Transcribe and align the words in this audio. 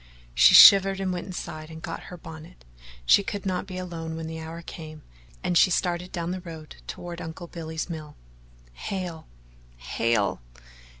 She 0.33 0.55
shivered 0.55 0.99
and 0.99 1.13
went 1.13 1.27
inside 1.27 1.69
and 1.69 1.79
got 1.79 2.05
her 2.05 2.17
bonnet 2.17 2.65
she 3.05 3.21
could 3.21 3.45
not 3.45 3.67
be 3.67 3.77
alone 3.77 4.15
when 4.15 4.25
the 4.25 4.39
hour 4.39 4.63
came, 4.63 5.03
and 5.43 5.55
she 5.55 5.69
started 5.69 6.11
down 6.11 6.31
the 6.31 6.41
road 6.41 6.77
toward 6.87 7.21
Uncle 7.21 7.45
Billy's 7.45 7.87
mill. 7.87 8.15
Hale! 8.73 9.27
Hale! 9.77 10.41